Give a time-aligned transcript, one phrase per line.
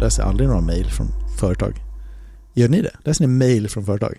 [0.00, 1.06] läser aldrig några mejl från
[1.40, 1.74] företag.
[2.54, 2.96] Gör ni det?
[3.04, 4.14] Läser ni mejl från företag?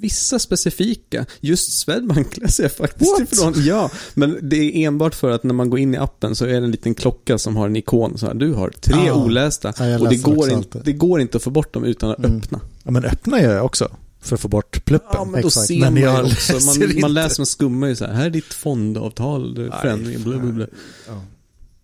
[0.00, 3.32] Vissa specifika, just Swedbank läser jag faktiskt What?
[3.32, 3.54] ifrån.
[3.56, 6.48] Ja, men det är enbart för att när man går in i appen så är
[6.48, 8.18] det en liten klocka som har en ikon.
[8.18, 9.14] Så här, du har tre Ah.
[9.24, 12.18] olästa Ja, och det går, in, det går inte att få bort dem utan att
[12.18, 12.36] Mm.
[12.36, 12.60] öppna.
[12.84, 13.96] Ja, men öppna gör jag också.
[14.20, 15.08] För att få bort pluppen.
[15.12, 15.66] Ja, men då exakt.
[15.66, 16.52] ser Men man också.
[16.66, 17.00] Man, inte.
[17.00, 18.12] man läser, man skummar ju så här.
[18.12, 20.66] Här är ditt fondavtal, det är Nej, förändring, bla.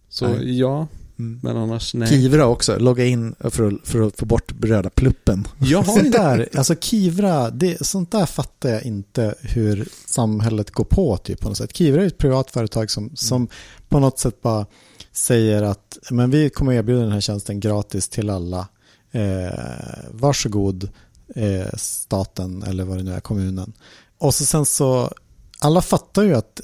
[0.09, 0.59] Så Nej.
[0.59, 0.87] ja.
[1.43, 2.09] Men annars nej.
[2.09, 2.79] Kivra också.
[2.79, 5.49] Logga in för att, för att få bort röda pluppen.
[5.58, 6.18] Jag har Sånt inte...
[6.18, 11.49] där, alltså Kivra, det, sånt där fattar jag inte hur samhället går på typ på
[11.49, 11.77] något sätt.
[11.77, 13.49] Kivra är ett privat företag som, som
[13.89, 14.66] på något sätt bara
[15.13, 18.68] säger att men vi kommer erbjuda den här tjänsten gratis till alla.
[19.13, 19.58] Eh,
[20.11, 20.89] varsågod
[21.35, 23.72] eh, staten eller vad det nu är, kommunen.
[24.18, 25.13] Och så sen så,
[25.58, 26.61] alla fattar ju att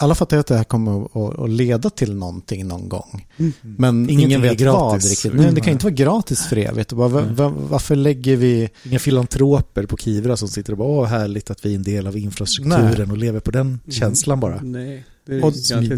[0.00, 1.04] alla fattar ju att det här kommer
[1.44, 3.26] att, leda till någonting någon gång.
[3.36, 3.52] Mm.
[3.62, 5.04] Men Ingenting ingen är vet gratis.
[5.04, 5.32] vad riktigt.
[5.32, 5.44] Mm.
[5.44, 6.92] Nej, det kan inte vara gratis för evigt.
[6.92, 8.68] Bara, va- va- varför lägger vi...
[8.84, 12.06] Inga filantroper på Kivra som sitter och bara åh härligt att vi är en del
[12.06, 14.60] av infrastrukturen och lever på den känslan bara.
[14.62, 15.04] Nej.
[15.26, 15.52] Det är Och,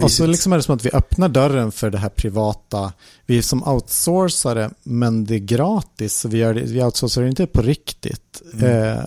[0.04, 2.92] och så liksom är det som att vi öppnar dörren för det här privata.
[3.26, 6.14] Vi är som outsourcare, men det är gratis.
[6.18, 8.42] Så vi, gör det, vi outsourcar det inte på riktigt.
[8.54, 8.88] Mm.
[8.98, 9.04] Eh,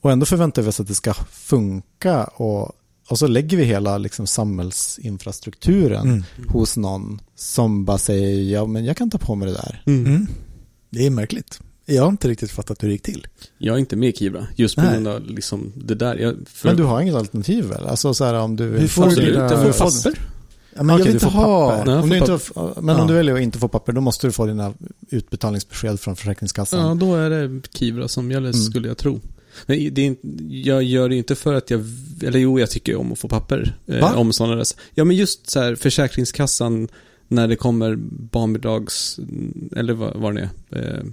[0.00, 2.24] och ändå förväntar vi oss att det ska funka.
[2.24, 2.72] Och,
[3.08, 6.24] och så lägger vi hela liksom, samhällsinfrastrukturen Mm.
[6.48, 9.82] hos någon som bara säger ja men jag kan ta på mig det där.
[9.86, 10.06] Mm.
[10.06, 10.26] Mm.
[10.90, 11.60] Det är märkligt.
[11.86, 13.26] Jag har inte riktigt fattat hur det gick till.
[13.58, 16.16] Jag är inte med i Kivra, just på grund av liksom det där.
[16.16, 17.86] Jag, för, Men du har inget alternativ väl?
[17.86, 20.20] Alltså så här om du vill Hur får få du Absolut, dina- jag får papper.
[20.76, 21.70] Ja, men Okej, jag vill inte får ha...
[21.70, 21.86] papper.
[21.86, 22.38] Nej, om du inte,
[22.80, 23.04] men om Ja.
[23.08, 24.74] du väljer att inte få papper, då måste du få dina
[25.10, 26.88] utbetalningsbesked från Försäkringskassan.
[26.88, 28.60] Ja, då är det Kivra som gäller, Mm.
[28.62, 29.20] skulle jag tro.
[29.66, 30.16] Men det är,
[30.48, 31.84] jag gör det inte för att jag,
[32.22, 33.76] eller jo, jag tycker om att få papper.
[33.86, 34.66] Eh, om sådana där.
[34.94, 36.88] Ja, men just så här, Försäkringskassan,
[37.28, 37.96] när det kommer
[38.32, 39.18] barnbidrags,
[39.76, 40.96] eller vad, vad det är.
[40.98, 41.04] Eh,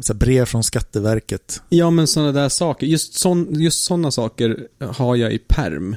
[0.00, 1.62] Så brev från Skatteverket.
[1.68, 2.86] ja, men sådana där saker.
[2.86, 5.96] Just, sån, just sådana saker har jag i perm.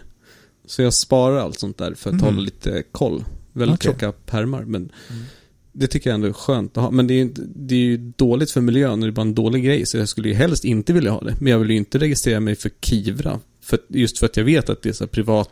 [0.66, 2.26] Så jag sparar allt sånt där för att Mhm.
[2.26, 3.24] hålla lite koll.
[3.54, 3.92] Väldigt Okej.
[3.92, 5.24] tjocka permar, men Mm.
[5.74, 6.92] Det tycker jag ändå är skönt att ha.
[6.92, 9.22] Men det är, ju inte- det är ju dåligt för miljön och det är bara
[9.22, 9.86] en dålig grej.
[9.86, 11.36] Så jag skulle ju helst inte vilja ha det.
[11.40, 13.40] Men jag vill ju inte registrera mig för Kivra.
[13.64, 15.50] För, just för att jag vet att det är så här privat.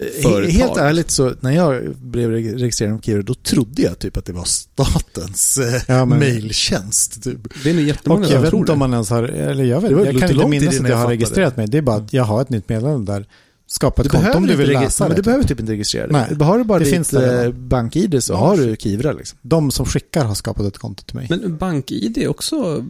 [0.00, 0.50] Eh, Företag.
[0.52, 4.24] Helt ärligt så, när jag blev reg- registrerad på Kivra, då trodde jag typ att
[4.24, 7.22] det var statens eh, Ja, men- mailtjänst.
[7.22, 7.38] Typ.
[7.64, 8.72] Det är nog jättemånga jag som vet tror inte det.
[8.72, 11.08] om man ens har, eller jag vet jag kan inte minnas att jag jag har
[11.08, 11.66] registrerat mig.
[11.68, 13.26] Det är bara att jag har ett nytt meddelande där.
[13.72, 15.16] Skapa ett Du konto behöver om du vill läsa men det.
[15.16, 16.26] du behöver typ inte registrera dig.
[16.38, 19.38] Nej, Har du bara det ditt finns det eh, bank-id så har du Kivra liksom.
[19.42, 21.26] De som skickar har skapat ett konto till mig.
[21.30, 22.84] Men BankID är också,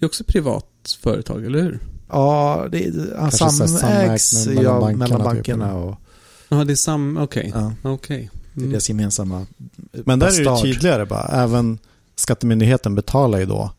[0.00, 0.66] är också privat
[1.00, 1.78] företag, eller hur?
[2.08, 5.76] Ja, det är samägs mellan ja, bankerna mellan typ, bankerna eller?
[5.78, 5.96] och
[6.48, 7.52] Ja, det är samma, okej.
[7.54, 8.30] ja, Okej.
[8.54, 8.70] det är Mm.
[8.70, 9.46] deras gemensamma
[9.92, 10.62] Men där är det bastard.
[10.72, 11.28] tydligare bara.
[11.42, 11.78] Även
[12.16, 13.70] Skattemyndigheten betalar ju då.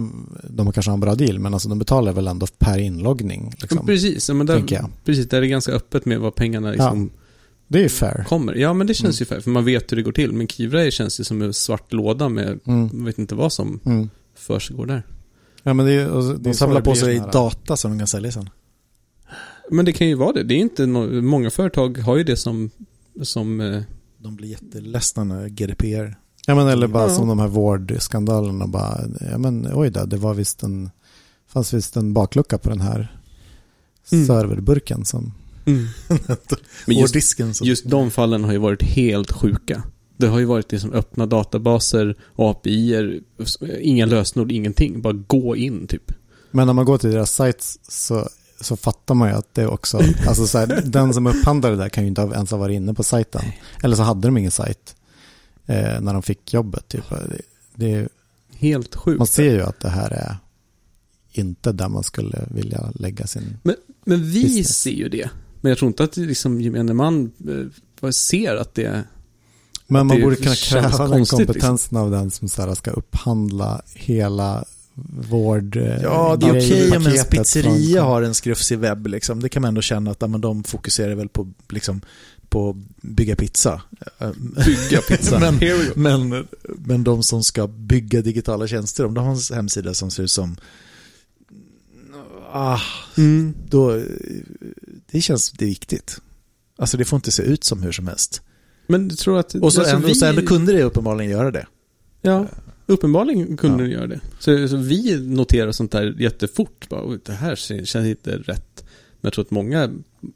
[0.00, 3.42] Mm, De kanske har en bra deal, men alltså de betalar väl ändå per inloggning.
[3.42, 3.86] Men Liksom.
[3.86, 4.90] precis, ja, men där, jag.
[5.04, 7.10] precis, där är det ganska öppet med vad pengarna liksom
[7.68, 8.24] Det är ju fair.
[8.28, 8.54] kommer.
[8.54, 9.22] Ja, men det känns Mm.
[9.22, 10.32] ju fair, för man vet hur det går till.
[10.32, 12.90] Men Kivra är- känns ju som en svart låda med, Mm.
[12.92, 14.10] jag vet inte vad som Mm.
[14.36, 15.02] försiggår där.
[15.62, 18.48] Ja, men det är, De samlar på sig data som de kan sälja sen.
[19.70, 20.42] Men det kan ju vara det.
[20.42, 22.70] Det är inte no många företag har ju det som,
[23.22, 23.82] som eh,
[24.18, 26.14] De blir jätteledsna när GDPR.
[26.50, 27.14] Ja, men eller bara Ja.
[27.14, 28.66] som de här vårdskandalerna.
[28.66, 29.00] Bara,
[29.30, 30.90] ja, men oj då, det var visst en,
[31.48, 33.16] fanns visst en baklucka på den här
[34.12, 34.26] Mm.
[34.26, 35.32] serverburken som...
[36.86, 37.54] Men just, Hårddisken.
[37.54, 39.82] som- just de fallen har ju varit helt sjuka.
[40.16, 43.20] Det har ju varit liksom öppna databaser, API-er,
[43.80, 45.02] inga lösenord, ingenting.
[45.02, 46.12] Bara gå in typ.
[46.50, 48.28] Men när man går till deras sites så,
[48.60, 51.88] så fattar man ju att det också, alltså så här, den som upphandlade det där
[51.88, 53.42] kan ju inte ha- ens ha varit inne på sajten.
[53.82, 54.96] Eller så hade de ingen sajt
[55.70, 56.88] eh, när de fick jobbet.
[56.88, 57.08] Typ.
[57.10, 57.40] Det,
[57.74, 58.08] det, är-
[58.52, 59.18] Helt sjukt.
[59.18, 60.36] man ser ju att det här är
[61.32, 63.56] inte där man skulle vilja lägga sin...
[64.04, 64.76] Men vi business.
[64.78, 65.30] ser ju det.
[65.60, 67.32] Men jag tror inte att liksom gemene man
[68.02, 69.04] eh, ser att det.
[69.86, 74.64] Men man borde kunna kräva den konstigt, kompetensen av den som så ska upphandla hela
[75.28, 75.76] vård...
[75.76, 79.06] eh, Ja, det är okej om en pizzeria har en skrufsig webb.
[79.06, 79.42] Liksom.
[79.42, 82.00] Det kan man ändå känna att men de fokuserar väl på, liksom,
[82.48, 83.82] på att bygga pizza.
[84.66, 85.38] Bygga pizza.
[85.40, 85.58] men,
[85.96, 90.22] men, men de som ska bygga digitala tjänster, om de har en hemsida som ser
[90.22, 90.56] ut som...
[92.52, 92.80] Ah,
[93.16, 93.54] Mm.
[93.68, 94.02] då,
[95.10, 96.20] det känns det är viktigt.
[96.78, 98.42] Alltså det får inte se ut som hur som helst.
[98.86, 99.54] Men du tror att...
[99.54, 101.66] Och så, alltså, ändå, vi- så ändå kunde det uppenbarligen göra det.
[102.22, 102.46] Ja,
[102.90, 103.82] uppenbarligen kunde Ja.
[103.82, 104.20] den göra det.
[104.38, 106.88] Så, så vi noterar sånt där jättefort.
[106.88, 108.84] Bara, "Oj, det här ser- känns inte rätt.
[109.20, 109.90] Men jag tror att många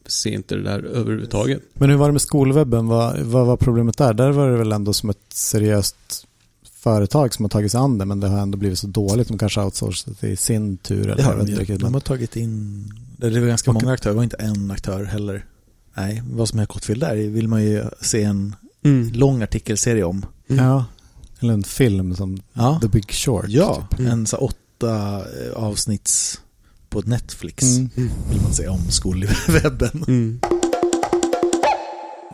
[0.07, 1.63] ser inte det där överhuvudtaget.
[1.75, 2.87] Men hur var det med skolwebben?
[2.87, 4.15] Vad, vad var problemet där?
[4.15, 6.27] Där var det väl ändå som ett seriöst
[6.75, 9.29] företag som har tagit sig an det men det har ändå blivit så dåligt.
[9.29, 11.01] De kanske outsourcat i sin tur.
[11.11, 11.59] Eller vet de inte ju.
[11.59, 12.85] riktigt, De men- har tagit in,
[13.17, 15.45] det var ganska Och- många aktörer, det var inte en aktör heller.
[15.97, 19.13] Nej, vad som är gått fel där vill man ju se en Mm.
[19.13, 20.27] lång artikelserie om.
[20.49, 20.65] Mm.
[20.65, 20.85] Ja,
[21.45, 23.45] eller en film som Ja, The Big Short.
[23.49, 24.11] ja Mm.
[24.13, 26.41] en så åtta eh, avsnitts
[26.89, 27.91] på Netflix Mm.
[27.97, 28.11] Mm.
[28.31, 30.05] vill man se om skolwebben.
[30.09, 30.41] Mm.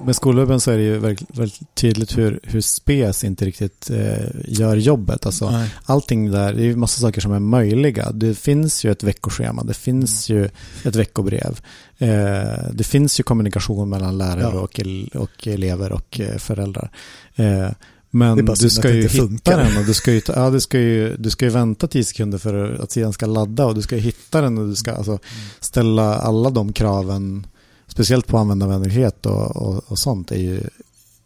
[0.05, 4.27] Med skolwebben så är det ju väldigt, väldigt tydligt hur, hur SPES inte riktigt eh,
[4.45, 5.27] gör jobbet.
[5.27, 5.69] Alltså, Nej.
[5.85, 8.11] allting där, det är ju massa saker som är möjliga.
[8.13, 10.43] Det finns ju ett veckoschema, det finns Mm.
[10.43, 10.49] ju
[10.89, 11.61] ett veckobrev.
[11.99, 14.61] Eh, det finns ju kommunikation mellan lärare Ja.
[14.61, 14.81] och,
[15.23, 16.91] och elever och eh, föräldrar.
[17.35, 17.69] Eh,
[18.11, 19.59] men du ska ju hitta funkar.
[19.59, 22.39] den och du ska ju, ja, du, ska ju, du ska ju vänta 10 sekunder
[22.39, 25.19] för att sidan ska ladda och du ska ju hitta den och du ska alltså
[25.61, 27.47] ställa alla de kraven,
[27.87, 30.63] speciellt på användarvänlighet och, och, och sånt, är ju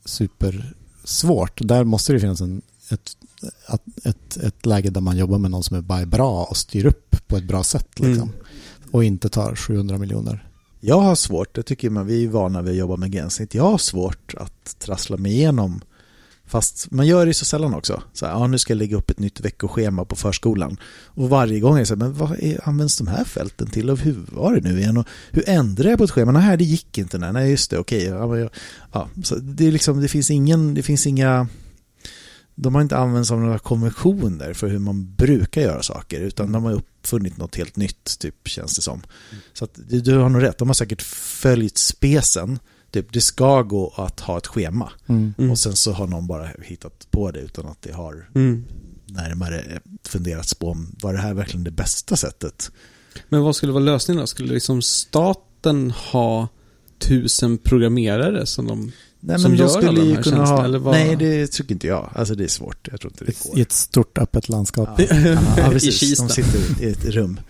[0.04, 1.60] supersvårt.
[1.62, 3.16] Där måste det finnas en, ett,
[3.72, 6.86] ett, ett, ett läge där man jobbar med någon som är bara bra och styr
[6.86, 8.00] upp på ett bra sätt.
[8.00, 8.28] Liksom.
[8.28, 8.34] Mm.
[8.90, 10.48] Och inte tar 700 miljoner.
[10.81, 13.54] Jag har svårt, det tycker man vi är vana vid att jobba med gränssnitt.
[13.54, 15.81] Jag har svårt att trassla mig igenom
[16.46, 18.02] Fast man gör det så sällan också.
[18.12, 20.76] Så här, ja, nu ska jag lägga upp ett nytt veckoschema på förskolan.
[21.05, 23.91] Och varje gång är det så här, men vad är, används de här fälten till?
[23.91, 24.96] Och hur var det nu igen?
[24.96, 26.32] Och hur ändrar jag på ett schema?
[26.32, 27.19] Nej, det gick inte.
[27.19, 28.05] Nej, nej just det, okej.
[28.05, 28.50] Ja, jag-
[28.93, 31.49] ja, så det, är liksom, det finns ingen, det finns inga...
[32.56, 36.64] De har inte använts av några konventioner för hur man brukar göra saker, utan de
[36.64, 39.02] har uppfunnit något helt nytt, typ, känns det som.
[39.52, 42.58] Så att, du, du har nog rätt, de har säkert följt spesen.
[42.94, 44.93] Typ, det ska gå att ha ett schema.
[45.06, 45.35] Mm.
[45.38, 45.50] Mm.
[45.50, 48.64] Och sen så har någon bara hittat på det utan att det har Mm.
[49.06, 52.70] närmare funderats på om var det här verkligen det bästa sättet?
[53.29, 54.26] Men vad skulle vara lösningen då?
[54.26, 56.49] Skulle liksom staten ha
[56.99, 58.93] tusen programmerare som de...
[59.20, 60.64] Nej, Som men gör skulle alla de här kunna tjänsterna, ha...
[60.64, 60.94] eller vad?
[60.94, 62.11] Nej, det tycker inte jag.
[62.14, 62.88] Alltså det är svårt.
[62.91, 63.58] Jag tror inte det går.
[63.58, 64.88] I ett stort öppet landskap.
[65.00, 65.06] Ja,
[65.56, 65.99] ja, I precis.
[65.99, 66.26] Kista.
[66.26, 67.41] De sitter i ett rum.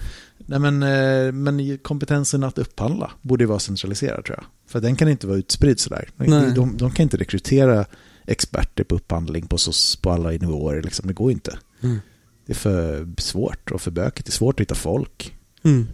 [0.46, 4.46] Nej, men, eh, men kompetensen att upphandla borde vara centraliserad tror jag.
[4.66, 6.08] För den kan inte vara utspridd sådär.
[6.16, 6.52] Nej.
[6.54, 7.84] De, de kan inte rekrytera
[8.26, 10.82] experter på upphandling på, så, på alla nivåer.
[10.82, 11.06] Liksom.
[11.06, 11.58] Det går inte.
[11.80, 11.98] Mm.
[12.46, 14.26] Det är för svårt och för bökigt.
[14.26, 15.34] Det är svårt att hitta folk.
[15.62, 15.86] Mm.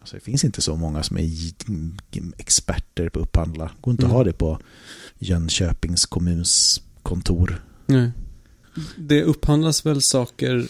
[0.00, 1.30] Alltså, det finns inte så många som är
[2.38, 3.64] experter på att upphandla.
[3.64, 4.10] Det går inte Mm.
[4.10, 4.58] att ha det på
[5.18, 7.64] Jönköpings kommuns kontor.
[7.86, 8.10] Nej.
[8.96, 10.66] Det upphandlas väl saker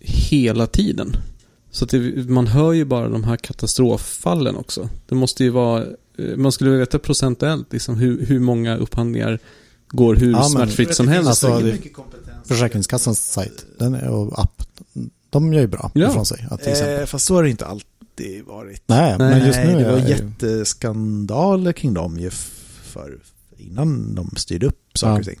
[0.00, 1.16] hela tiden.
[1.70, 4.88] Så att det, man hör ju bara de här katastroffallen också.
[5.08, 5.82] Det måste ju vara,
[6.18, 9.38] eh, man skulle vilja veta procentuellt liksom hur, hur många upphandlingar
[9.88, 11.28] går hur Ja, smärtfritt som helst.
[11.28, 11.78] Alltså, det-
[12.44, 14.62] Försäkringskassans sajt den är, och app,
[15.30, 16.10] de gör ju bra Ja.
[16.10, 16.46] ifrån sig.
[16.50, 17.00] Att till exempel.
[17.00, 18.82] Eh, fast så har det inte alltid varit.
[18.86, 22.30] Nej, nej, men just nu det var ju- jätteskandaler kring dem ju
[22.82, 23.18] för,
[23.56, 25.18] innan de styrde upp saker Ja.
[25.18, 25.38] och ting.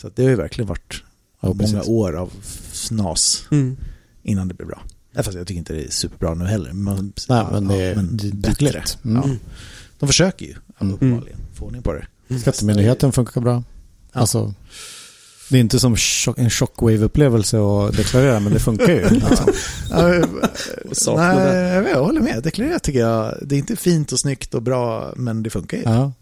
[0.00, 1.02] Så att det har ju verkligen varit
[1.40, 2.32] Ja, många år av
[2.72, 3.76] snas Mm.
[4.22, 4.82] innan det blev bra.
[5.14, 6.72] Nej, fast jag tycker inte det är superbra nu heller.
[6.72, 8.66] Men, Nej, men det ja, är men det är bättre.
[8.66, 8.98] dugligt.
[9.04, 9.22] Mm.
[9.30, 9.36] Ja.
[9.98, 10.94] De försöker ju Mm.
[10.94, 12.38] uppenbarligen få ordning på det.
[12.38, 13.62] Skattemyndigheten funkar bra.
[14.12, 14.20] Ja.
[14.20, 14.54] Alltså,
[15.50, 15.92] det är inte som
[16.36, 17.58] en shockwave-upplevelse
[17.88, 19.08] att deklarera, men det funkar ju.
[19.08, 19.52] Liksom.
[19.90, 20.24] Ja,
[20.90, 21.74] Och saknar Nej, det.
[21.74, 22.42] jag vet, jag håller med.
[22.42, 25.82] Deklarera tycker jag, det är inte fint och snyggt och bra, men det funkar ju.
[25.82, 26.12] Ja.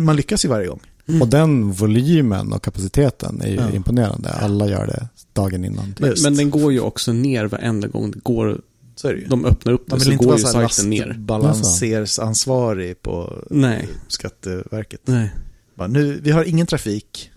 [0.00, 0.80] Man lyckas ju varje gång.
[1.08, 1.22] Mm.
[1.22, 3.70] Och den volymen och kapaciteten är ju Ja.
[3.72, 4.30] imponerande.
[4.30, 5.94] Alla gör det dagen innan.
[5.98, 8.60] Men, men den går ju också ner varenda gång det går.
[8.96, 9.26] Så är det ju.
[9.26, 11.06] De öppnar upp vill så går ju sajten ner.
[11.06, 13.88] lastbalansersansvarig på Nej.
[14.08, 15.00] Skatteverket.
[15.04, 15.34] Nej.
[15.74, 17.30] Bara, nu, vi har ingen trafik.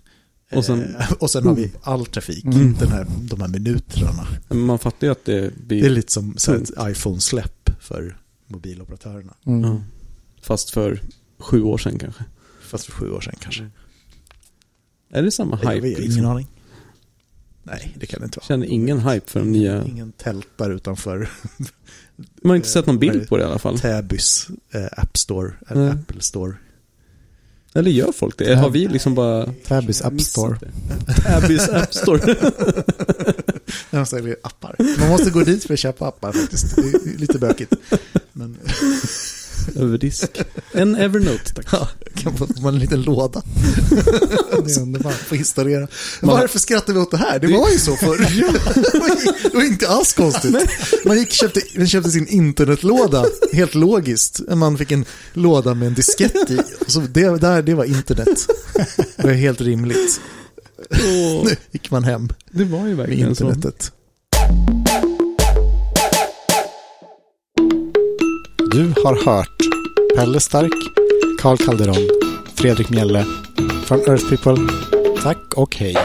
[0.52, 2.44] Och sen- eh, och sen har vi all trafik.
[2.44, 2.76] Mm.
[2.80, 4.26] Den här, de här minuterna.
[4.48, 5.80] Man fattar ju att det blir...
[5.80, 9.34] Det är lite som ett iPhone-släpp för mobiloperatörerna.
[9.46, 9.62] Mm.
[9.70, 9.80] Ja.
[10.42, 11.00] Fast för
[11.38, 12.24] sju år sedan kanske.
[12.66, 13.70] Fast för sju år sedan kanske.
[15.10, 15.88] Är det samma Jag hype?
[15.88, 16.26] vet, ingen liksom?
[16.26, 16.46] aning.
[17.62, 18.46] Nej, det kan det inte vara.
[18.46, 19.84] Känner ingen hype för de nya...
[19.84, 21.28] Ingen tältar utanför
[22.42, 23.78] Man har inte sett någon bild på det i alla fall.
[23.78, 25.90] Täbys eh, App Store, eller Nej.
[25.92, 26.54] Apple Store.
[27.74, 28.54] Eller gör folk det?
[28.54, 29.52] Har vi liksom bara...
[29.66, 30.58] Tabys App Store.
[31.24, 32.34] Tabys App Store.
[33.90, 34.76] De säljer appar.
[34.98, 36.76] Man måste gå dit för att köpa appar faktiskt.
[36.76, 37.72] Det är lite bökigt.
[38.32, 38.58] Men
[39.76, 40.30] Över disk.
[40.72, 41.66] En Evernote, tack.
[41.72, 43.42] ja, kan få man en liten låda.
[44.64, 45.14] Det är underbart.
[45.14, 45.88] Få installera.
[46.22, 47.38] Man- Varför skrattar vi åt det här?
[47.38, 48.18] Det var ju så förr.
[49.50, 50.54] Det var- inte alls konstigt.
[51.04, 54.40] Man gick köpte, man köpte sin internetlåda, helt logiskt.
[54.48, 56.58] Man fick en låda med en diskett i.
[56.86, 58.46] Så det, där, det var internet.
[59.16, 60.20] Det var helt rimligt.
[60.90, 63.44] Åh, Nu gick man hem det var ju med verkligen så.
[63.48, 63.92] internetet.
[68.76, 69.60] Du har hört
[70.16, 70.72] Pelle Stark,
[71.40, 72.08] Carl Calderon,
[72.54, 73.24] Fredrik Mjelle
[73.84, 74.56] från Earth People.
[75.22, 75.96] Tack och hej.